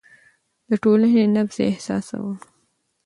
د 0.69 0.71
ټولنې 0.83 1.23
نبض 1.35 1.55
يې 1.61 1.65
احساساوه. 1.71 2.35